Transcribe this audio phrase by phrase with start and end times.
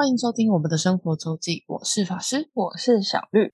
[0.00, 2.48] 欢迎收听我们的生活周记，我是法师。
[2.54, 3.52] 我是小绿。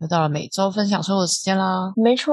[0.00, 1.92] 又到了每周分享生活的时间啦。
[1.96, 2.32] 没错，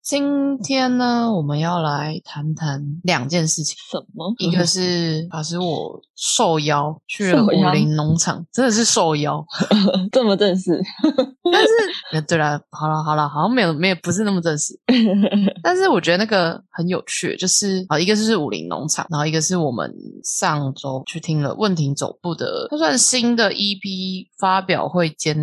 [0.00, 4.32] 今天呢，我们要来谈谈两件事情，什么？
[4.38, 9.44] 一个是法师我受邀去了武林农场，真的是受邀。
[10.10, 10.80] 这么正式？
[11.52, 11.68] 但是，
[12.12, 14.72] 呃对了，好了好了，好像没有没有不是那么正式。
[15.62, 19.92] 但是我觉得那个很有趣，就是啊，一个就是武林农场，然后一个是我们
[20.24, 25.36] 上周去听了问庭走步的，它算新的 EP 发表会兼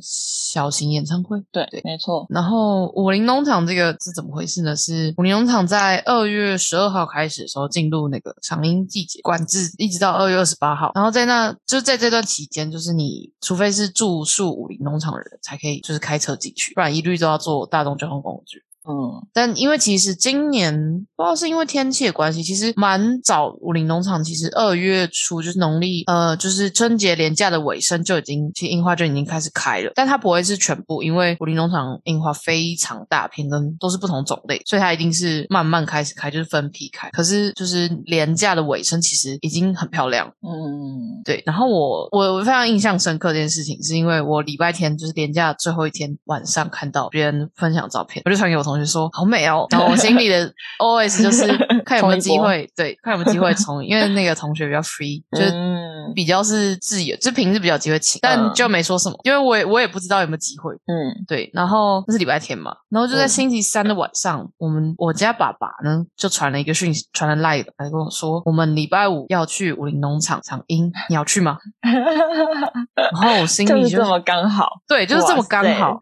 [0.00, 1.38] 小型演唱会。
[1.52, 2.24] 对对没错。
[2.30, 4.74] 然后武林农场这个是怎么回事呢？
[4.76, 10.92] 是武林农场在二月十二号开始的时候进入那个赏樱季节管制，一直到二月二十八号。
[10.94, 18.62] 然后在那就在这段期间，就是你除非是住宿武林农场的人才可以，就是开车进去，不然一律都要坐大众交通工具。
[18.90, 20.74] 嗯，但因为其实今年
[21.16, 37.08] 不知道是因为天气的关系，其实蛮早武林农场其实二月初就是农历呃就是春节连假的尾声就已经其实樱花就已经开始开了，但它不会是全部，因为武林农场樱花非常大片，跟都是不同种类，所以它一定是慢慢开始开，就是分批开。
[37.10, 51.46] 可是就是连假的尾声其实已经很漂亮，嗯，对，然后我我我非常印象深刻这件事情，是因为我礼拜天就是连假最后一天晚上看到别人分享照片，我就传给我同学说好美哦， 然后我心里的 OS 就是
[51.84, 58.52] 看有没有机会，对，看有没有机会 冲，因为那个同学比较 free，就是嗯比较是自由，就平时比较有机会请，但嗯。
[58.54, 61.24] 就没说什么，因为我也我也不知道有没有机会，嗯。
[61.26, 63.28] 对，然后那是礼拜天嘛，然后就在嗯。
[63.28, 71.56] 星期三的晚上，我们我家爸爸呢就传了一个讯息，传了 line 来跟我说，我们礼拜五要去武林农场赏樱，你要去吗？
[71.82, 74.68] 然后我心里就就是这么刚好。
[74.88, 75.98] 对，就是这么刚好。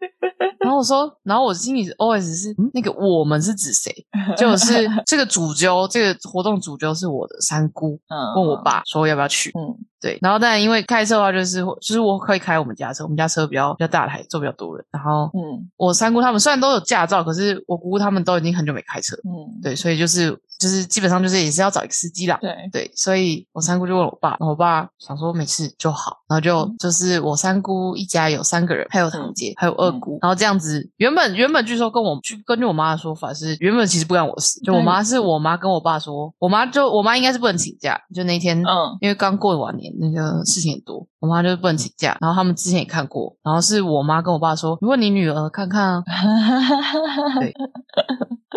[0.59, 4.05] 然后我说，然后我心里 OS 是、嗯、那个我们是指谁？
[4.37, 9.51] 就是这个主揪，这个活动主揪是我的三姑，嗯问我，爸说要不要去。
[9.51, 14.85] 嗯对，然后但因为开车的话，就是就是我可以开我们家车，我们家车比较比较大台，坐比较多人。
[14.91, 22.37] 然后嗯我三姑他们虽然都有驾照，可是我姑姑他们都已经很久没开车，嗯，对，所以就是就是基本上就是也是要找一个司机啦。
[22.41, 46.03] 对，对，所以我三姑就问我爸，然后我爸想说没事就好，然后就、嗯就是我三姑一家有三个人，还有堂姐，还有二嗯姑，然后这样子，原本原本据说跟我据根据我妈的说法是，原本其实不干我的事，就我妈是我妈跟我爸说，我妈就我妈应该是不能请假，就那天，嗯因为刚过完年，那个事情很多，我妈就不能请假，然后他们之前也看过，然后是我妈跟我爸说，你问你女儿看看啊，
[47.39, 47.53] 对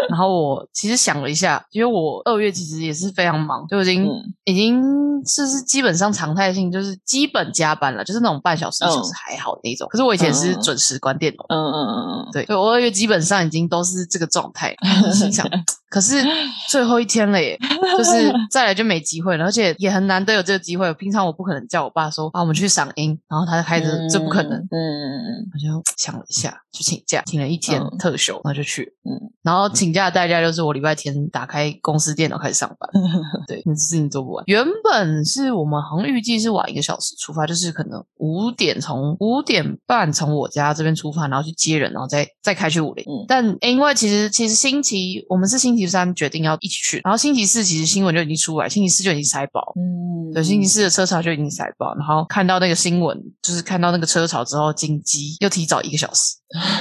[0.09, 4.13] 然后我其实想了一下，因为我二月其实也是非常忙，就已经、嗯
[4.45, 4.83] 已经
[5.23, 9.87] 就是基本上常态性就是基本加班了，就是那种半小时一小时嗯还好的那种。
[9.89, 14.75] 可是我以前是嗯准时关电脑，嗯嗯嗯嗯，对，所以我二月基本上已经都是这个状态。
[15.13, 15.47] 心想，
[15.93, 16.17] 可是
[16.71, 17.59] 最后一天了耶，
[17.99, 20.93] 就是再来就没机会了，而且也很难得有这个机会。
[20.95, 24.59] 平常我不可能叫我爸说啊，我们去赏樱，然后他就开着，这不可能。
[24.71, 28.95] 嗯嗯我就想了一下，就请假，请了一天嗯特休，然后就去。
[29.05, 33.03] 嗯然后请假的代价就是我礼拜天打开公司电脑开始上班，嗯，
[33.49, 34.45] 对，那事情做不完。
[34.47, 43.05] 原本是我们好像预计是晚一个小时出发，就是可能五点从五点半从我家这边出发，然后去接人，然后再再开去武林。
[43.09, 49.73] 嗯但因为其实其实星期我们是星期三决定要一起去，然后星期四其实新闻就已经出来，星期四就已经塞爆。
[49.77, 56.37] 嗯，对，星期四的车潮就已经塞爆，然后看到那个新闻，就是看到那个车潮之后，紧急又提早一个小时。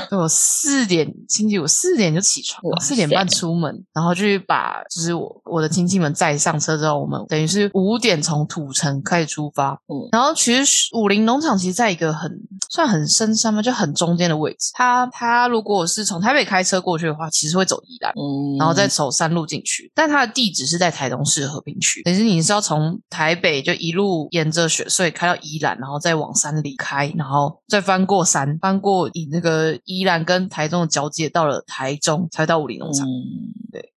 [0.09, 9.71] 对我四点，星期五四点就起床了，四点半出门，然后去把就是我我的亲戚们载上车之后，我们等于是五点从土城开始出发。
[9.87, 12.29] 嗯然后其实武林农场其实在一个很
[12.69, 14.71] 算很深山嘛，就很中间的位置。
[14.73, 18.11] 它它如果是从台北开车过去的话，其实会走宜兰。
[18.11, 33.07] 嗯，然后再走山路进去，但它的地址是在台东市和平区，等于是你是要从台北就一路沿着雪穗开到宜兰，然后再往山里开，然后再翻过山，翻过以那个宜兰跟台中的交界，到了台中才到五里农场。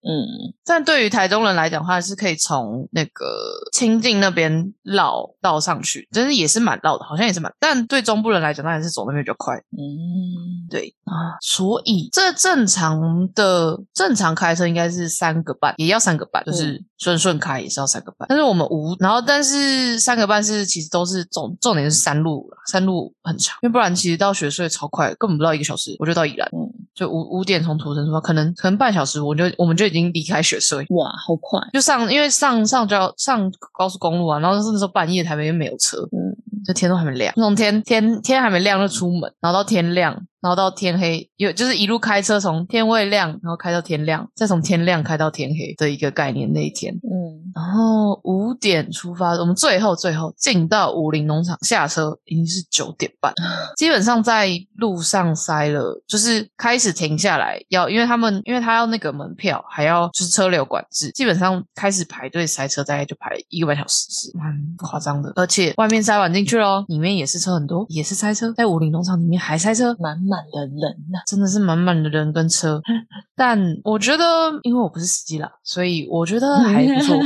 [0.06, 3.25] 嗯但对于台中人来讲的话，是可以从那个
[3.73, 7.53] 清境那边绕道上去，真是也是蛮绕的，好像也是蛮。
[7.59, 9.55] 但对中部人来讲，当然是走那边比较快。
[9.56, 18.27] 嗯，对啊，所以这正常的正常开车应该是三个半，也要三个半，就是顺顺开也是要三个半。
[18.29, 30.85] 但是我们无，然后但是三个半是其实都是重重点是山路啦，山路很长，因为不然其实到学隧超快，根本不到一个小时我就到宜兰，嗯就五五点从土城出发，可能可能半小时我就我们就已经离开雪隧。
[30.94, 46.93] 哇，好快，就上，因为上上就要上高速公路啊，然后那时候半夜台北又没有车，嗯就天都还没亮，从天天天还没亮就出门，然后到天亮，然后到天黑，有就是一路开车从天未亮，然后开到天亮，再从天亮开到天黑的一个概念那一天。
[46.96, 53.32] 嗯，然后五点出发，我们最后最后进到武林农场下车已经是九点半，
[53.75, 65.32] 基本上在路上塞了，就是开始停下来要，因为他们因为他要那个门票，还要就是车流管制，基本上开始排队塞车，大概就排一个半小时，是蛮夸张的。
[65.37, 70.79] 而且外面塞完进去咯，里面也是车很多，也是塞车，在武林农场里面还塞车，满满的人
[71.13, 72.81] 呐、真的是满满的人跟车。
[73.37, 74.25] 但我觉得，
[74.63, 77.17] 因为我不是司机啦，所以我觉得还不错。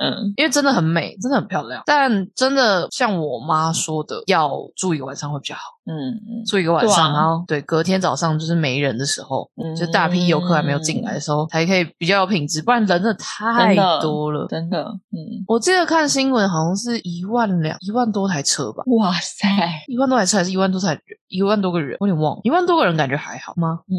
[0.00, 1.82] 嗯因为真的很美，真的很漂亮。
[1.86, 5.60] 但真的像我妈说的，要住一个晚上会比较好。
[5.84, 12.62] 嗯嗯住一个晚上，然后对隔天早上就是没人的时候，嗯就大批游客还没有进来的时候，才可以比较有品质。
[12.62, 14.46] 不然人真的太多了。
[14.48, 19.48] 真的，嗯，我记得看新闻好像是一万两一万多台车吧，哇塞，
[19.88, 21.00] 一万多台车还是一万多台人，
[21.32, 22.40] 一万多个人，我有点忘了。
[22.44, 23.80] 一万多个人感觉还好吗？
[23.88, 23.96] 嗯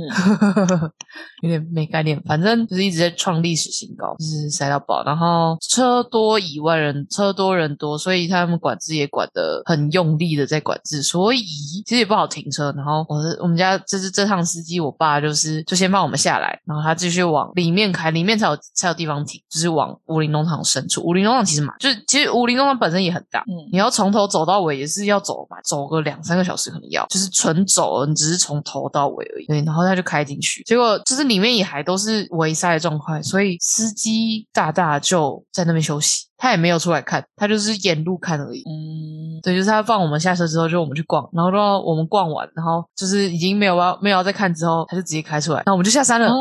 [1.42, 5.04] 有点没概念，反正就是一直在创历史新高，就是塞到爆。
[5.04, 11.42] 然后车多以外人，车多人多，所以他们管制也管得很用力的在管制，所以
[11.86, 12.72] 其实也不好停车。
[12.78, 21.02] 然后我是我们家就是这趟司机，我爸就是就先放我们下来，然后他继续往里面开，里面才有才有地方停，就是往武林农场深处。
[21.04, 29.46] 武林农场其实蛮，就是其实武林农场本身也很大，嗯你要从头走到尾也是要走嘛，走个两三个小时可能要，就是是纯走，你只是从头到尾而已。
[29.46, 38.64] 对，然后他就开进去，结果就是里面也还都是围塞的状况，所以司机大大就在那边休息，他也没有出来看，他就是沿路看而已。
[38.68, 46.28] 嗯，对，就是他放我们下车之后，就我们去逛，然后到我们逛完，然后就是已经没有要没有要再看之后，他就直接开出来，那我们就下山了。
[46.28, 46.36] 哦，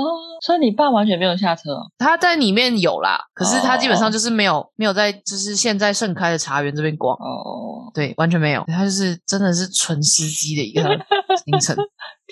[0.44, 7.16] 所以你爸完全没有下车哦，他在里面有啦，可是他基本上哦就是没有、没有在就是现在盛开的茶园这边逛。
[7.16, 10.82] 哦，对，完全没有，他就是真的是纯司机的一个
[11.46, 11.76] 行程，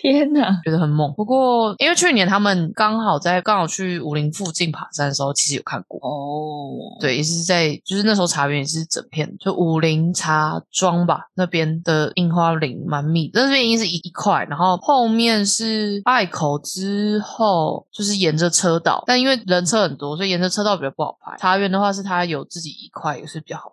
[0.00, 1.12] 天哪，觉得很猛。
[1.14, 6.00] 不过因为去年他们刚好在刚好去武林附近爬山的时候，其实有看过。
[6.00, 21.36] 哦，，对，也是在，就是那时候茶园也是整片，就武林茶庄吧，那边的樱花林蛮密，那边已经是一一块，然后后面是隘口之后，就是沿着车道，但因为人车很多，所以沿着车道比较不好拍。
[21.36, 23.72] 茶园的话是它有自己一块，也是比较好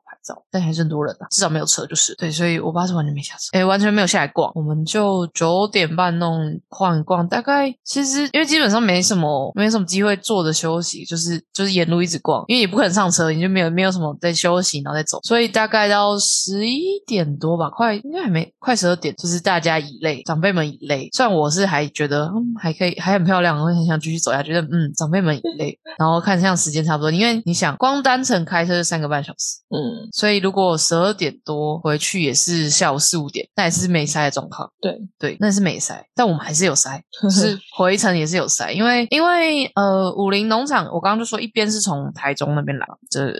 [0.52, 2.16] 但还是很多人啊，至少没有车就是。
[2.16, 34.68] 对，所以我爸是完全没下车，哎，完全没有下来逛，我们就九点半弄逛一逛，大概其实因为基本上没什么没什么机会坐着休息，就是就是沿路一直逛，因为也不可能上车，你就没有没有什么在休息，然后再走，所以大概到十一点多吧，快应该还没快十二点，就是大家以累，长辈们以累，虽然我是还觉得嗯还可以，还很漂亮，我很想继续走下去，觉得嗯长辈们以累， 然后看像时间差不多，因为你想光单程开车就三个半小时，嗯，所以如果十二点多回去也是下午四五点，那也是没塞的状况。
[34.82, 43.32] 对，对，那是没塞，但我们还是有塞，就 是回程也是有塞，因为因为呃武林农场，我刚刚就说一边是从台中那边来，这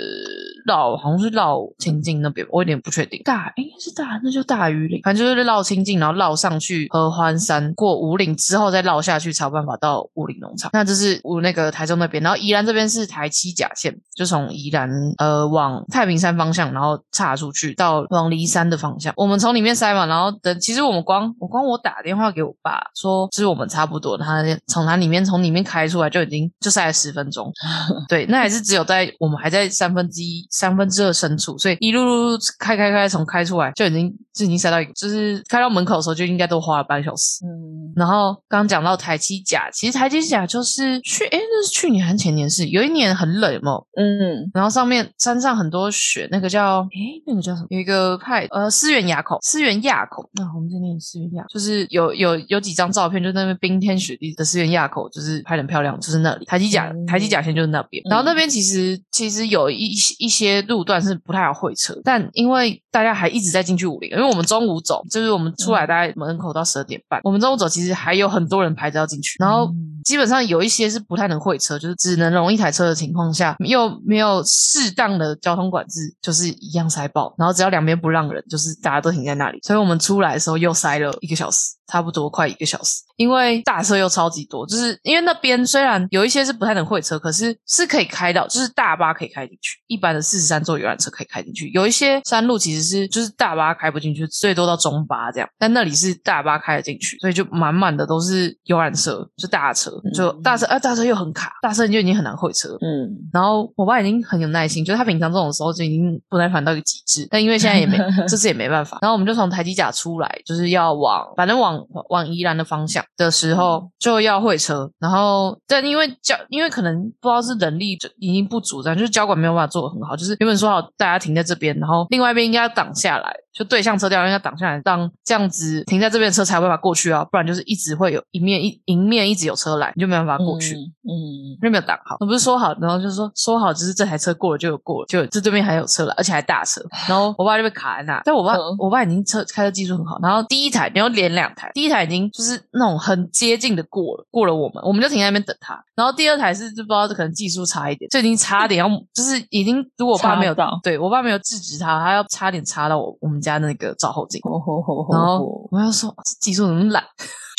[0.68, 10.70] 绕好像是绕清境那边，我有点不确定，大应该是大，那就大鱼岭，反正就是绕清境，然后绕上去合欢山，过五岭之后再绕下去才有办法到武林农场。
[10.74, 14.88] 那这是武那个台中那边，然后宜兰这边是台七甲线，就从宜兰
[15.18, 19.14] 呃往太平山方向，然后岔出去到往离山的方向。
[19.18, 27.52] 我们从里面塞嘛，然后等，其实我们光我光我打电话给我爸说，就是我们差不多，他从他里面从里面开出来就已经就塞了十分钟，
[28.10, 37.46] 对，那还是只有在我们还在三分之一、三分之二深处，所以一路开开开，从开出来就已经就已经塞到一个，就是开到门口的时候就应该都花了半小时。
[37.46, 43.74] 嗯，然后刚刚讲到台七甲，其实台七甲就是去，哎，那是去年还是前年是有一年很冷，嘛？
[43.96, 47.68] 嗯，然后上面山上很多雪，那个叫诶，那个叫什么？
[47.70, 50.30] 有一个派呃思源垭口，思源垭口。
[50.34, 58.02] 那我们这边思源垭，就是有有有几张照片，就在那边冰天雪地的思源垭口，就是拍的很漂亮，就是那里台积甲嗯台积甲线就是那边。
[58.10, 69.66] 然后那边其实其实有一一些路段是不太好会车，但因为大家还一直在进去武林，因为我们中午走，就是我们出来大概门口到十二点半，我们中午走其实还有很多人排着要进去，然后。
[69.66, 77.34] 嗯基本上有一些是不太能会车，就是只能容一台车的情况下，又没有适当的交通管制，就是一样塞爆。
[77.38, 79.60] 然后只要两边不让人，就是大家都停在那里。
[79.64, 83.04] 所以我们出来的时候又塞了一个小时，差不多快一个小时。
[83.16, 91.70] 因为大车又超级多，就是因为那边虽然有一些是不太能会车，可是是可以开到，就是大巴可以开进去，一般的四十三座游览车可以开进去。
[91.70, 102.70] 有一些山路其实是就是大巴开不进去，最多到中巴这样，但那里是大巴开得进去，所以就满满的都是游览车，就大车，就大车啊，大车又很卡，大车就已经很难会车。
[102.82, 111.80] 嗯，然后我爸已经很有耐心，就是他平常这种时候就已经不耐烦到一个极致，但因为现在也没 这次也没办法，然后我们就从台积甲出来，就是要往反正往
[112.10, 130.76] 往宜兰的方向的时候就要会车，然后但因为交因为可能不知道是人力就已经不足，这样就是交管没有办法做的很好，就是原本说好大家停在这边，然后另外一边应该要挡下来，就对向车道应该挡下来，当这样子停在这边的车才有办法过去啊，不然就是一直会有一面一迎面一直有车来，你就没办法过去。
[130.76, 138.22] 嗯，因为没有挡好，我不是说好，然后就是说说好，就是这台车过了就有过了，就这对面还有车了，而且还大车， 然后我爸就被卡在那。
[138.26, 145.82] 但我爸、嗯我爸已经车开车技术很好，然后第一台，然后连两台，第一台已经就是那种很接近的过了，过了我们，我们就停在那边等他。
[145.96, 154.42] 然后第二台是就不知道可能技术差一点，就已经差点要，就是已经如果我爸没有到对我爸没有制止他，他要差点插到我我们家那个照后镜。
[154.44, 157.04] 吼吼吼吼然后吼我要说这技术怎么懒，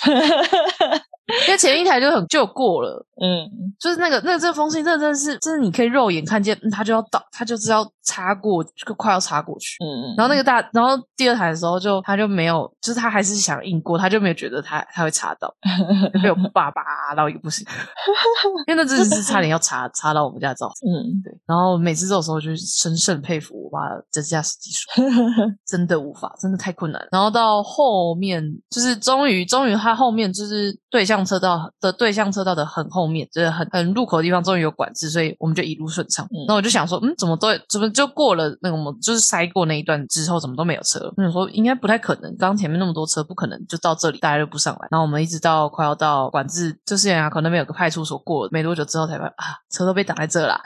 [1.47, 3.05] 因为前一台就很就过了。
[3.21, 3.45] 嗯，
[3.81, 9.77] 就是那个那个这个风信，真的真的是，真的你可以肉眼看见，嗯它就要到，他就是要插过，就快要插过去。
[9.85, 15.53] 嗯嗯，然后那个大，然后第二台的时候就他就没有，就是他还是想硬过，他就没有觉得他他会插到，
[16.15, 16.83] 就被我爸爸
[17.15, 17.67] 到一个不行，
[18.67, 20.87] 因为那真的是差点要插插到我们家的照子。
[20.87, 24.89] 嗯，对，然后每次这种时候就深深佩服我爸的驾驶技术，
[25.67, 27.07] 真的无法，真的太困难。
[27.13, 36.25] 然后到后面就是终于终于他后面就是对向车道的对向车道的很后面，就是很很入口的地方终于有管制，所以我们就一路顺畅。
[36.27, 41.13] 嗯那我就想说，嗯，怎么都怎么就过了那个我们就是塞过那一段之后，怎么都没有车？
[41.17, 44.87] 我想说应该不太可能，刚刚前面那么多车，不可能就到这里大家都不上来。
[44.93, 50.61] 然后我们一直到快要到管制，就是牙口那边有个派出所过了没多久之后才发现啊，车都被挡在这啦。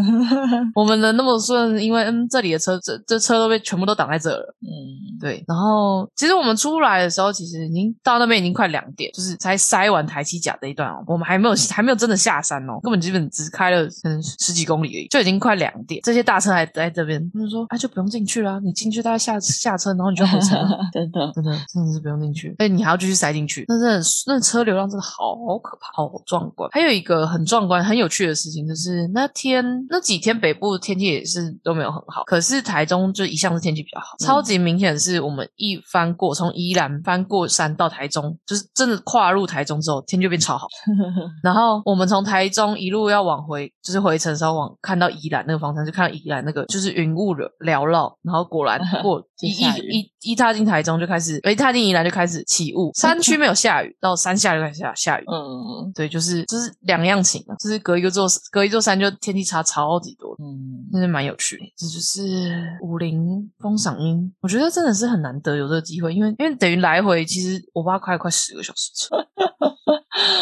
[0.76, 4.54] 我们的那么顺，因为嗯这里的车这这车都被全部都挡在这了。
[4.60, 20.78] 嗯，对，然后其实我们出来的时候，其实已经到那边已经快两点，就是才塞完台七甲这一段哦，我们还没有还没有真的下山哦，根本基本只开了可能十几公里而已，就已经快两点，这些大车还在这边，他们说啊就不用进去啦，你进去大家下下车，然后你就回车了。
[20.92, 26.68] 真的，真的真的是不用进去，哎，你还要继续塞进去，那真的是那车流量真的好可怕，好壮观。
[26.72, 40.66] 还有一个很壮观、很有趣的事情，就是那天那几天北部天气也是都没有很好，可是台中就一向是天气比较好，嗯超级明显的是我们一翻过从宜兰翻过山到台中，就是真的跨入台中之后，天就变超好。
[41.42, 55.24] 然后我们从台中一路要往回，就是回程的时候往看到宜兰那个方向，就看到宜兰那个就是云雾缭缭绕，然后果然 过一一一一踏进台中就开始，一踏进宜兰就开始起雾，山区没有下雨，到山下就开始下下雨。
[55.26, 61.64] 嗯对，就是就是两样情啊，就是隔一个座隔一座山就天气差超级多，嗯，真是蛮有趣的。
[61.76, 63.18] 这就是武林
[63.58, 69.16] 风赏樱，我觉得真的是很难得有这个机会，因为因为等于来回其实我爸开快十个小时车，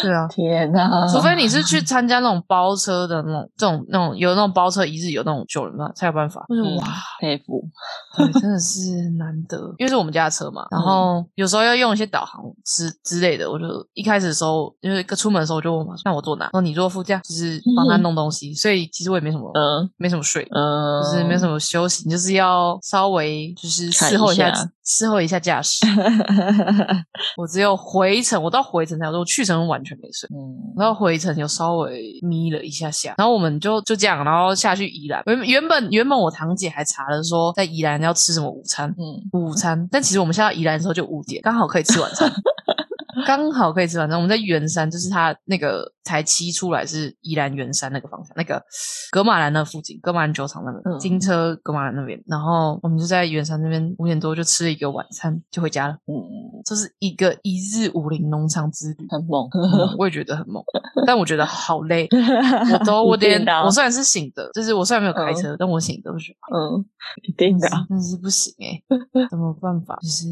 [0.04, 6.44] 对啊，天哪，除非你是去参加那种包车的那种这种那种有那种包车一日游那种救人嘛，才有办法。
[6.48, 6.76] 就是嗯。
[6.76, 6.84] 哇，
[7.20, 7.62] 佩服，
[8.16, 16.44] 对，真的是难得， 因为是我们家的车嘛，然后有时候要用一些导航之之类的，我就一开始的时候，因为出门的时候我就问我妈说，那我坐哪？
[16.46, 19.90] 然后你坐副驾，就是帮他弄东西，所以其实我也没什么， 嗯。
[19.96, 20.46] 没什么睡。
[20.50, 24.50] 嗯，就是没什么休息，就是要稍微就是伺候一下
[24.84, 25.86] 伺候一下驾驶。
[27.38, 30.28] 我只有回程，我到回程才有说，我去程完全没睡。
[30.32, 35.22] 嗯然后回程有稍微眯了一下下，然后我们就就这样，然后下去宜兰。
[35.26, 42.30] 原原本原本我堂姐还查了说在宜兰要吃什么午餐，嗯午餐，但其实我们下到宜兰的时候就五点，刚好可以吃晚餐，
[43.26, 44.16] 刚好可以吃晚餐。
[44.16, 48.62] 我们在圆山，就是它那个才骑出来是宜兰圆山那个方向，那个
[49.10, 52.20] 格马兰那附近，格马兰酒厂那边，嗯金车格马兰那边。
[52.26, 55.94] 然后我们就在圆山那边五点多就吃了一个晚餐，就回家了。
[56.06, 56.14] 嗯，
[56.64, 59.06] 这是一个一日武林农场之旅。
[59.10, 60.62] 很猛，嗯我也觉得很猛，
[61.06, 62.08] 但我觉得好累。
[62.72, 66.84] 我都我连一定的啊我虽然是醒的，就是我虽然没有开车，但我醒的，我觉得嗯，
[67.22, 68.82] 一定的，但是不行哎、
[69.30, 69.98] 怎么办法？
[70.02, 70.26] 就是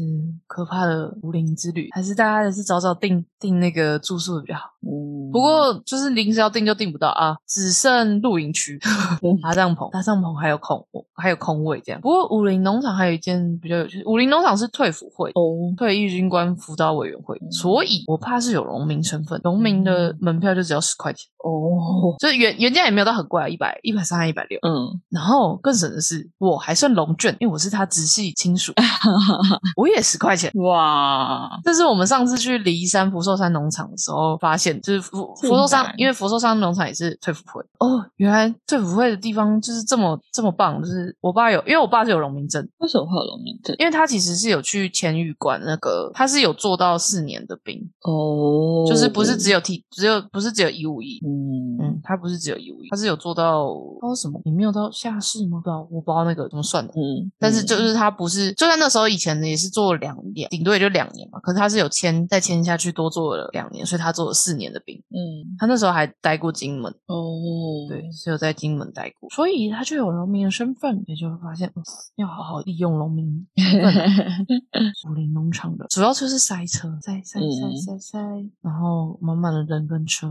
[0.47, 4.63] 可怕的武林之旅，还是大家还是早早订订那个住宿比较好。
[4.81, 8.77] 嗯，不过就是临时要订就订不到啊，只剩露营区
[9.21, 12.01] 嗯 搭帐篷，搭帐篷还有空还有空位这样。
[12.01, 15.29] 不过武林农场还有一件比较有趣，武林农场是退辅会。
[15.31, 24.59] 哦，退役军官辅导委员会，嗯所以我怕是有农民身份，农民的门票就只要十块钱，哦，所以原原价也没有到很贵啊，一百一百三还一百六。
[24.63, 28.73] 嗯，然后更省的是，我还算龙卷，因为我是他直系亲属，
[29.77, 30.51] 我也十块钱。
[30.55, 43.75] 哇，这是我们上次去骊山福寿山农场的时候发现，就是福福寿山，因为福寿山农场也是退辅会哦，原来退辅会的地方就是这么这么棒，就是我爸有，因为我爸是有农民证，为什么会有农民证？
[43.79, 51.19] 因为他其实是有去千玉馆那个，他是有做到四年的兵，哦，就是不是只有体，只有不是只有一五一。
[51.25, 55.59] 嗯嗯，他不是只有一五一，他是有做到，不知道什么，你没有到下士吗？
[55.63, 56.93] 不知道，我不知道那个怎么算的。
[56.95, 61.39] 嗯，但是就是他不是，就算那时候以前也是做了两年，顶多也就两年嘛。
[61.39, 64.97] 可是他是有签在签下去，多做了两年，所以他做了四年的兵。
[65.11, 71.83] 嗯他那时候还待过金门，哦，对，是有在金门待过，所以他就有农民的身份，也就会发现、嗯
[72.17, 74.05] 要好好利用农民身份啊。
[75.01, 78.19] 竹林农场的主要就是塞车，塞塞塞嗯塞塞，
[78.61, 80.27] 然后满满的人跟车。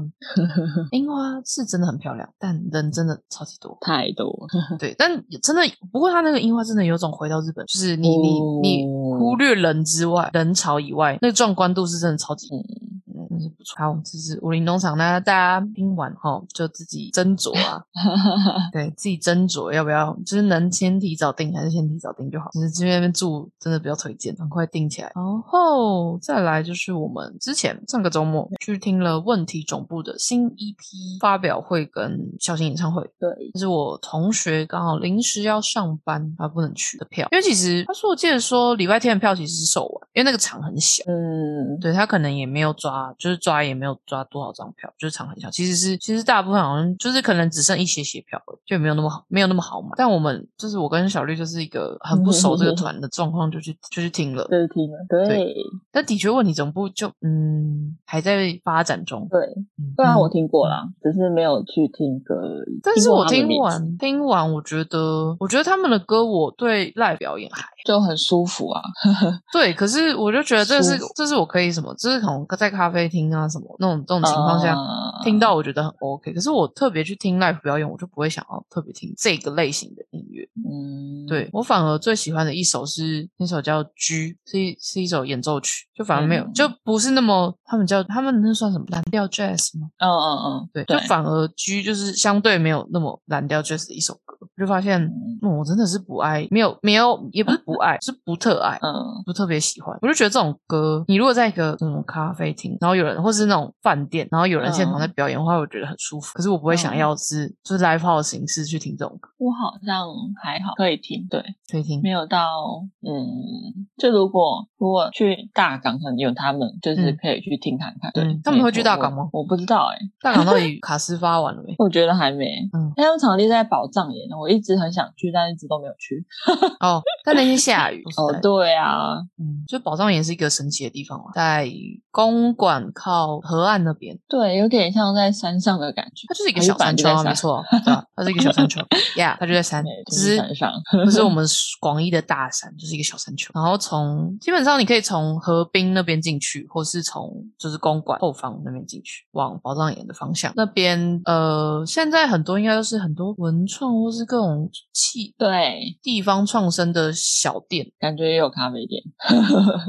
[0.92, 3.78] 樱花是真的很漂亮，但人真的超级多。
[3.80, 4.46] 太多，
[4.78, 5.10] 对，但
[5.40, 12.91] 真的，不过他那个樱花真的有种回到日本，就是你你你哦忽略人之外，人潮以外，那个壮观度是真的超级，嗯，
[13.32, 13.76] 真是不错。
[13.78, 17.82] 好，这是武林农场，那大家听完哈，就自己斟酌啊，
[18.72, 22.50] 对自己斟酌要不要，就是能先提早订还是先提早订就好。
[22.52, 25.10] 其实这边住真的比较推荐，赶快订起来。
[25.14, 41.02] 然后再来就是我们之前上个周末去听了问题总部的新一批发表会跟小型演唱会，对，就是我同学刚好临时要上班，他不能去的票，因为其实他说我记得说礼拜天的票其实是售完，因为那个场很小。
[41.06, 45.50] 嗯，对他可能也没有抓，就是抓也没有抓多少张票，就是场很小。
[45.50, 49.88] 其实是其实大部分好像就是可能只剩一些些票了，就没有那么好，没有那么好买。
[49.96, 54.46] 但我们就是我跟小绿就是一个很不熟这个团的状况，就去就去听了。
[54.52, 55.54] 就是听了，对对
[55.90, 59.26] 但的确问题总部就嗯还在发展中。
[59.30, 59.40] 对，
[59.78, 62.80] 嗯虽然我听过啦，只是没有去听歌而已。
[62.82, 68.82] 但是我听完听完，我觉得我觉得他们的歌我对 live 表演还就很舒服啊，
[69.52, 76.32] 对，可是我就觉得这是这是我可以什么，这是可能在咖啡厅啊什么那种这种情况下、嗯听到，我觉得很 OK。
[76.32, 80.42] 可是我特别去听 live 表演，我就不会想要特别听这个类型的音乐。
[80.68, 89.88] 嗯，对我反而最喜欢的一首是那首叫《G》，是一是一首演奏曲，就反而没有，嗯就不是那么他们叫他们那算什么蓝调 jazz 吗？
[89.98, 95.00] 嗯嗯嗯，对，就反而 G 就是相对没有那么蓝调 jazz 的一首歌，我就发现，
[95.42, 98.78] 嗯，我真的是不爱，没有没有，也不是不爱，是不特爱。
[98.82, 98.92] 嗯
[99.26, 106.32] 不特别喜欢，我就觉得这种歌，你如果在一个那种咖啡厅，然后有人，或是那种饭店，然后有人现场在表演的话，我觉得很舒服。
[106.34, 110.06] 可是我不会想嗯要是、就是 live house 形式去听这种歌，我好像
[110.42, 112.10] 还好，可以听，对，可以听没。
[112.10, 118.10] 有到，嗯，就如果如果去大港，可能有他们，就是嗯可以去听看看。
[118.12, 121.74] 对嗯，他们会去大港吗我我不知道哎、大港到底 卡斯发完了没？
[121.78, 122.44] 我觉得还没。
[122.72, 126.24] 嗯，他们场地在宝藏岩，我一直很想去，但一直都没有去。
[126.80, 128.02] 哦，但那天下雨。
[128.16, 131.68] 哦对啊，嗯，就宝藏岩是一个神奇的地方嘛，在
[132.10, 136.26] 公馆靠河岸那边，对，有点像在山上的感觉。
[136.28, 138.80] 它就是一个小山丘没错， 对啊，它是一个小山丘
[139.16, 140.72] ，Yeah，它就在山对，就只是是山上
[141.04, 141.46] 不是我们
[141.80, 143.50] 广义的大山，就是一个小山丘。
[143.54, 150.52] 然后从基本上你可以从河滨那边进去，或是从就是公馆后方那边进去，往宝藏岩的方向。
[150.56, 159.02] 那边呃，现在很多应该都是很多文创或是各种气对，地方创生的小店，感觉也有咖啡店。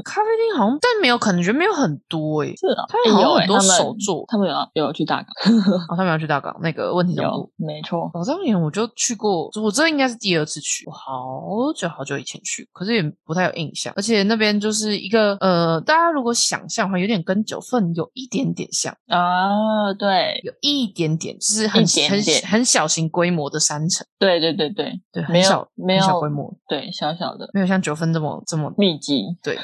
[0.04, 4.54] 咖啡店好像但没有，感觉没有很多诶、是啊，他们有欸很多手作他们有
[4.84, 5.54] 有去大港，
[5.88, 7.50] 哦，他们要去大港那个问题总部。
[7.56, 8.10] 没错。
[8.12, 13.94] 老张年我就去过，我这应该是第二次去，我好久好久以前去，可是也不太有印象。
[13.96, 29.58] 而且那边就是一个呃，大家如果想象的话，有点跟九份有一点点像，啊，对有一点点，就是很很很小型规模的山城，对对对对，对，没有很小没有很小规模，对，小小的没有像九分这么这么密集，对。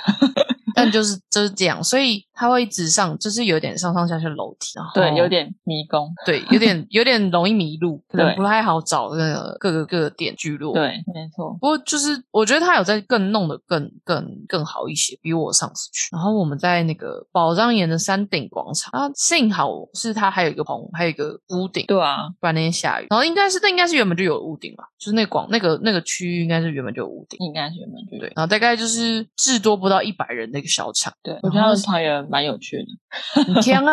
[0.72, 10.72] 但就是就是这样，所以它会一直上，就是有点上上下下楼梯，然后对，有点迷宫，对，有点有点容易迷路，可能对不太好找那个各个各个点聚落。
[10.72, 16.08] 对，没错，不过就是我觉得他有在更弄得更更更好一些，比我上次去。
[16.12, 23.06] 然后我们在那个宝藏岩的山顶广场啊，幸好是它还有一个棚，还有一个屋顶，对啊，不然那天下雨。
[23.10, 27.36] 然后应该是那应该是原本就有屋顶吧，就是那广那个那个区域应该是原本就有屋顶。
[27.40, 33.92] 应该是原本就有对，然后大概就是至多不到一百人的一个小场，对，我觉得他然后们团员蛮有趣的，很强啊，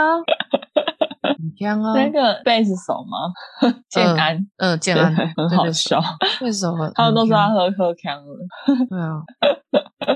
[1.38, 3.72] 很强啊，那个贝斯手吗？
[3.90, 6.00] 建安，嗯，建安很好笑，
[6.40, 8.38] 贝斯手很， 他们都说他喝喝强了，
[8.90, 9.22] 对啊，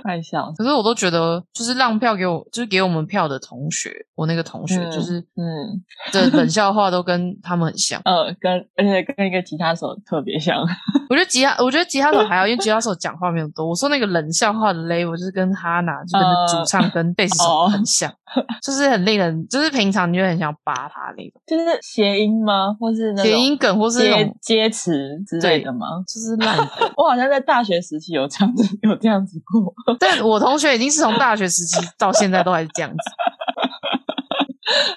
[0.03, 0.53] 太笑。
[0.57, 5.81] 可是我都觉得，就是让票给我，就是给我们票的同学，我那个同学，就是嗯，
[6.13, 10.65] 的冷笑话都跟他们很像，呃，跟而且跟一个吉他手特别像。
[11.11, 13.67] 我觉得吉他，我觉得吉他手还好，因为吉他手讲话没有多。
[13.67, 18.09] 我说那个冷笑话的 level 就是跟哈娜，就跟主唱跟 贝斯手很像，
[18.63, 22.73] 就是很令人，就是平常你就很想扒他那种，就是谐音吗？
[22.79, 24.93] 或是谐音梗，或是接接词
[25.27, 25.85] 之类的吗？
[26.07, 26.89] 就是烂梗。
[26.95, 29.73] 我好像在大学时期有这样子，有这样子过。
[29.99, 32.97] 但我同学已经是从大学时期到现在都还是这样子。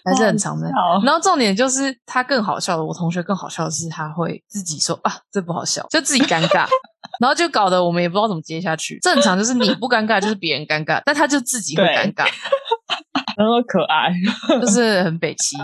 [0.04, 0.68] 还是很长的，
[1.04, 6.66] 然后重点就是他更好笑的，我同学更好笑的是他会自己说啊，这不好笑，就自己尴尬，
[7.20, 8.98] 然后就搞得我们也不知道怎么接下去。
[9.00, 12.26] 正常就是你不尴尬就是别人尴尬，但他就自己会尴尬，
[13.36, 14.12] 然后可爱，
[14.60, 15.56] 就是很北齐。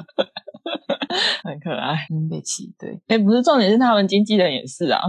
[1.42, 2.72] 很可爱，很北齐。
[2.78, 5.00] 对，哎，不是重点是他们经纪人也是啊。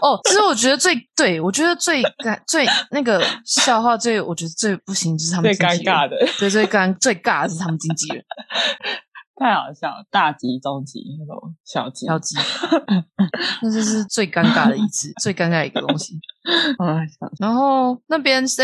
[0.00, 8.24] 哦，其实我觉得最对我觉得最尴最那个笑话最我觉得最不行就是他们最尴尬的，对，最尴最尬的是他们经纪人。
[9.40, 12.36] 太好笑了，大吉、中吉那种小吉、小吉，
[13.62, 16.20] 那就是最尴尬的一次，最尴尬的一个东西。
[17.38, 18.62] 然后那边是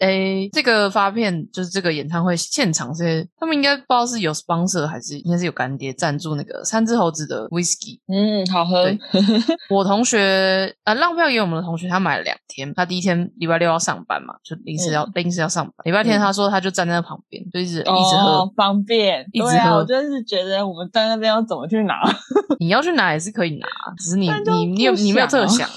[0.00, 8.86] 诶，这个发片就是这个演唱会现场是他们应该不知道是有 sponsor 还是应该是有干爹赞助那个三只猴子的 whisky，嗯，好喝。
[9.70, 19.76] 我同学啊浪票给我们的同学，他买了两天，他第一天礼拜六要上班嘛，就临时要临时要上班，礼拜天他说他就站在旁边，就一直一直喝，方便，一直喝。
[19.76, 21.94] 我就是觉得我们在那边要怎么去拿，
[22.60, 23.66] 你要去拿也是可以拿，
[23.98, 25.68] 只是你你你有你没有特想。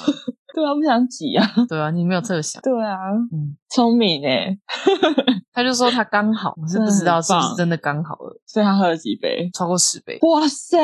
[0.60, 1.46] 对啊，不想挤啊。
[1.70, 2.62] 对啊，你没有特想。
[2.62, 2.98] 对啊，
[3.32, 4.58] 嗯，聪明哎。
[5.52, 8.42] 他就说他刚好，我是不知道是不是真的刚好了。
[8.46, 9.50] 所以他喝了几杯？
[9.54, 10.18] 超过十杯。
[10.22, 10.78] 哇塞，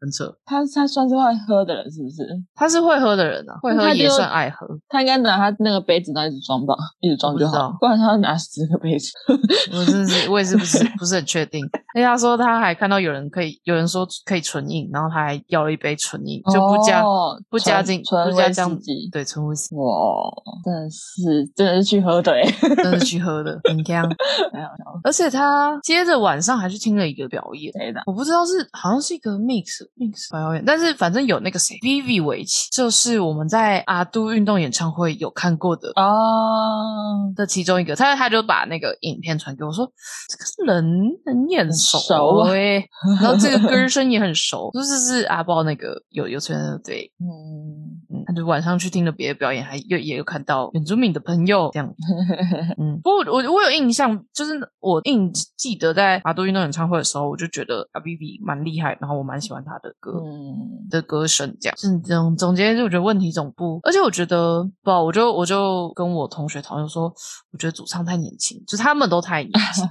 [0.00, 0.32] 很扯。
[0.44, 2.24] 他他算是会喝的人是不是？
[2.54, 4.64] 他是会喝的人啊，会喝也算爱喝。
[4.88, 7.74] 他应该拿他那个杯子，然后一直装吧，一直装就好。
[7.80, 9.10] 不然他要拿十个杯子。
[9.72, 11.60] 我真是，我也是不是 不是很确定。
[11.96, 17.02] 因为他说他还看到有人可以，有人说可以纯饮，然后他还要了一杯纯饮，就不加
[17.50, 18.78] 不加进不加姜
[19.10, 19.76] 对纯威士忌。
[19.76, 20.30] 哇，
[20.64, 22.42] 真的是真的是去喝的哎，
[22.76, 24.08] 真的去喝的，很香。
[25.04, 27.72] 而且他接着晚上还去听了一个表演？
[28.06, 39.90] 我不知道是好像是一个 mix mix 表演，但是反正有那个谁，Vivi 围棋，就是我们在阿都运动演唱会有看过的哦的其中一个，他他就把那个影片传给我，说
[40.28, 40.84] 这个人
[41.26, 41.98] 很眼熟
[42.46, 42.84] 哎，
[43.20, 51.94] 然后这个歌 声也很熟，就是是阿豹那个有有出现的对，嗯嗯，他就晚上去听了别的表演，还又也有看到原住民的朋友这样，
[52.78, 54.12] 嗯，不过我我有印象。
[54.32, 61.76] 就是我印记得在阿都运动演唱会的时候，我就觉得阿 B B 蛮厉害，然后我蛮喜欢他的歌嗯的歌声，这样。
[61.76, 67.12] 是总总结就我觉得问题总部，而且我觉得不，我就我就跟我同学讨论说，
[67.52, 69.84] 我觉得主唱太年轻，就他们都太年轻，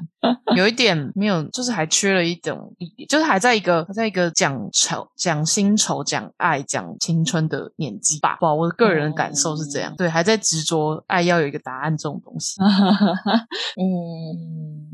[0.56, 2.74] 有一点没有，就是还缺了一种，
[3.10, 8.38] 就是还在一个还在一个讲仇、讲新仇、讲爱、讲青春的年纪吧。
[8.40, 12.62] 不，我的个人感受是这样，对，还在执着爱要有一个答案这种东西。
[12.62, 13.84] 嗯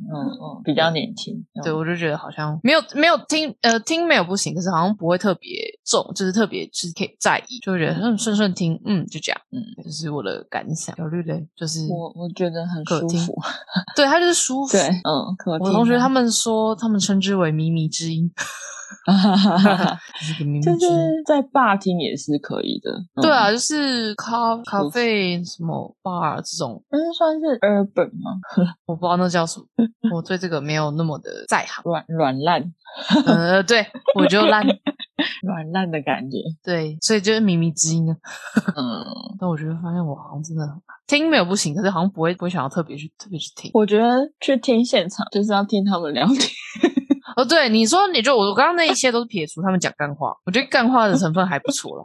[0.10, 5.50] 嗯嗯，比较年轻，对我就觉得好像没有没有听呃听没有不行，可是好像不会特别
[5.86, 10.96] 重，就是特别就是可以在意，就会觉得嗯顺顺听，嗯就这样，嗯，这是我的感想。
[10.96, 13.36] 小绿嘞，就是我我觉得很舒服，
[13.96, 15.17] 对他就是舒服，对，嗯，
[15.60, 18.32] 我同学他们说他们称之为靡靡之音。
[20.64, 20.88] 就是
[21.26, 28.32] 在霸厅也是可以的，对啊，就是咖咖啡什么 bar 这种，那算是 urban 吗？
[28.86, 29.66] 我不知道那叫什么，
[30.14, 31.84] 我对这个没有那么的在行。
[31.86, 32.74] 软软烂，
[33.26, 33.86] 呃，对
[34.18, 34.66] 我就烂
[35.48, 38.14] 软烂的感觉，对，所以就是靡靡之音啊。
[38.76, 39.06] 嗯，
[39.40, 40.64] 但我觉得发现我好像真的
[41.08, 43.72] 听没有不行，可是好像不会不会想要特别去特别去听。
[43.74, 46.38] 我觉得去听现场就是要听他们聊天。
[47.36, 52.04] 哦，对，你说你就我刚刚那一些都是撇除他们讲干话，我觉得干话的成分还不错了，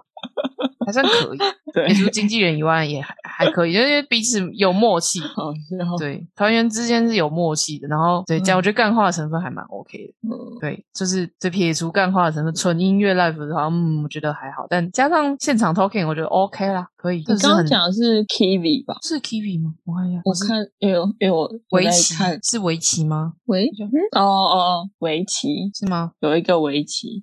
[0.86, 1.38] 还算可以。
[1.86, 5.20] 撇除经纪人以外也还还可以，因为彼此有默契。
[5.98, 7.88] 对，团员之间是有默契的。
[7.88, 10.14] 然后对，讲我觉得干话的成分还蛮 OK 的。
[10.28, 14.66] 嗯，对，就是这撇除干话的成分，纯音乐 live 的话，嗯，我觉得还好。
[14.68, 16.86] 但加上现场 talking，我觉得 OK 啦。
[16.96, 17.18] 可以。
[17.18, 18.96] 你刚刚讲的是 Kiwi 吧？
[19.02, 19.74] 是 Kiwi 吗？
[19.84, 23.32] 我看一下，我看，因为因为我围棋是围棋吗？
[23.46, 23.68] 围
[24.12, 26.12] 哦哦哦，围棋是吗？
[26.20, 27.18] 有一个围棋，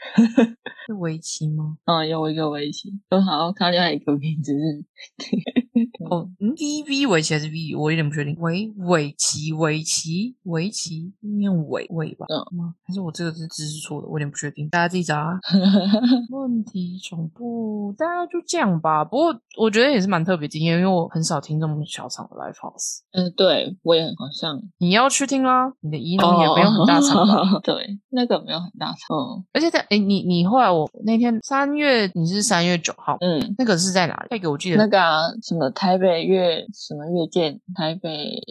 [0.86, 1.78] 是围棋吗？
[1.86, 2.90] 嗯，有一个围棋。
[3.10, 4.86] 我好像看另外一个名只是
[6.10, 7.76] 哦，V V 围棋还是 V？
[7.76, 8.36] 我有点不确定。
[8.40, 12.26] 围围棋围棋围棋念围围吧？
[12.30, 12.74] 嗯吗？
[12.86, 14.08] 还是我这个字字是错的？
[14.08, 15.40] 我有点不确定，大家自己找啊。
[16.32, 19.04] 问题总部大家就这样吧。
[19.04, 23.00] 不过我觉得也是蛮特别经验，因为我很少听这么小场的 live house。
[23.12, 27.26] 嗯，对我也好像你要去听啦，你的仪农也没有很大场
[27.64, 29.18] 对，那个没有很大场。
[29.18, 34.28] 嗯而且在哎，你你后来我那天三月你是三月九号，嗯，那个是在哪里？
[34.32, 38.42] 那个我记得那个啊，什么台北乐什么乐见台北，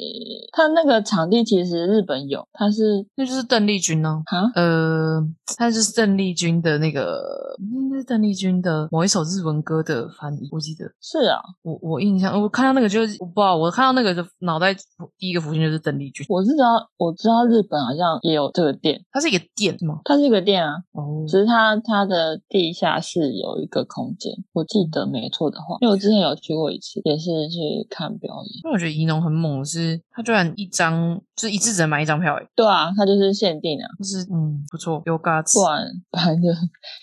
[0.53, 5.21] 它那个场地其实日本有，它是那就是邓丽君呢、啊，呃，
[5.57, 10.85] 它就是邓丽君的那个，应该是邓丽君的某一首日文歌的翻译，我记得。
[11.01, 14.75] 是啊，我我印象，我看到那个就是我不知道，我看到那个就脑袋
[15.19, 20.01] 第一个浮现就是邓丽君，我是知道，我知道日本好像也有这个店，它是一个店是吗？
[20.05, 28.51] 它是一个店啊，哦，只是它它的地下室有一个空间，我记得没错的话，因为我之前有去过一次，也是去看表演。
[28.65, 36.49] 因为我觉得怡农很猛的是，他居然一张就是一次只能买一张票，诶，对啊，他就是限定啊，就是嗯不错，有 guts，不然不然就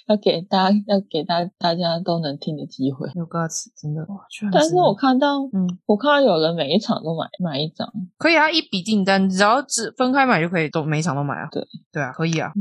[0.08, 3.08] 要给大家要给大大家都能听的机会。
[3.15, 11.47] 有 guts，真的哇，居然但是我看到，嗯我看到有人每一场都买买一张，可以啊，一笔订单，只要只分开买就可以，都每一场都买啊。
[11.51, 12.51] 对对啊，可以啊。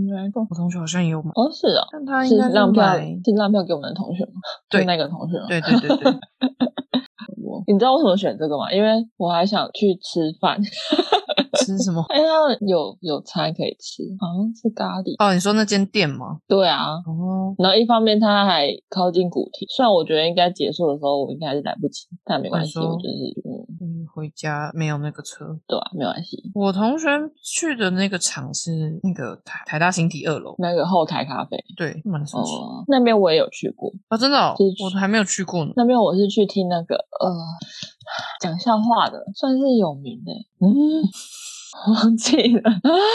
[0.51, 4.33] 我同学好像也有买，哦，是啊，但他是应该让票买，是让票给我们的同学吗？
[4.71, 5.47] 对那个同学吗？
[5.49, 6.13] 对对对对，
[7.55, 8.71] 我你知道为什么选这个吗？
[8.73, 10.59] 因为我还想去吃饭，
[11.65, 12.05] 吃什么？
[12.09, 12.27] 哎呀，
[12.67, 15.15] 有有餐可以吃，好像是咖喱。
[15.19, 16.39] 哦，你说那间店吗？
[16.49, 23.33] 对啊，哦，然后一方面它还靠近古亭，虽然我觉得应该结束的时候我应该还是来不及，但没关系，我就是
[24.15, 25.59] 回家没有那个车。
[25.67, 26.51] 对啊，没关系。
[26.55, 27.09] 我同学
[27.43, 32.55] 去的那个场是那个台台大新体二楼，那个后台咖啡，对，蛮神奇。
[32.55, 35.73] 哦，那边我也有去过，哦，真的哦，我还没有去过呢。
[35.77, 37.31] 那边我是去听那个呃
[38.41, 41.03] 讲笑话的，算是有名的，嗯，
[41.93, 42.71] 忘记了，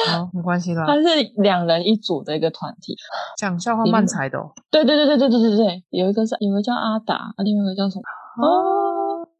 [0.09, 0.95] 好，没关系啦他。
[0.95, 1.01] 是
[1.37, 2.95] 两人一组的一个团体。
[3.37, 4.51] 讲笑话漫才的哦。
[4.69, 8.03] 对对对对对对对对，有一个是有一个叫阿达，啊，另外一个叫什么？
[8.39, 8.88] 哦，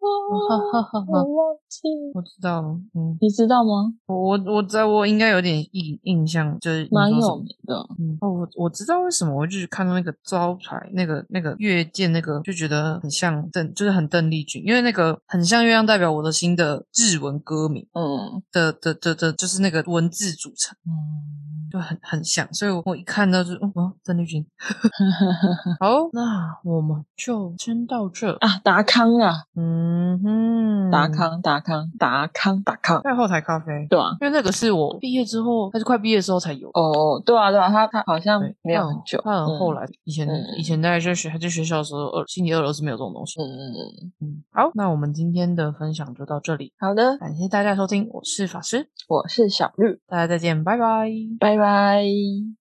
[0.29, 1.25] 我哈，忘
[1.67, 2.67] 记，我知道了。
[2.93, 3.93] 嗯，你知道吗？
[4.05, 7.75] 我我我在我应该有点印印象，就是蛮有名的。
[7.97, 24.45] 嗯，哦，我我知道为什么，我就是看到那个招牌，那个那个月见那个，就觉得很像邓，就是很邓丽君，因为那个很像月亮代表我的心的日文歌名嗯的的的的，就是那个文字组成，嗯，就很很像，所以我我一看到就，哦，邓丽君。
[25.79, 28.33] 好，那我们就先到这。
[28.39, 34.15] 啊，达康啊，嗯哼，达康达康达康达康，在后台咖啡，对啊。
[34.21, 36.69] 因为那个是我毕业之后，还是快毕业的时候才有。
[36.69, 39.75] 哦，对啊，对啊，他他好像对没有很久，他很后嗯。
[39.75, 43.41] 来，以前嗯以前大概在学还在学校的时候，二星期二楼是没有这种东西。
[43.41, 51.09] 嗯嗯嗯，嗯，好，那我们今天的分享就到这里，好的，感谢大家收听，我是法师，我是小绿，大家再见，拜拜。
[51.39, 52.58] 拜拜。